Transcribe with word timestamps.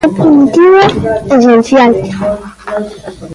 É 0.05 0.09
primitivo, 0.17 0.79
esencial. 1.37 1.91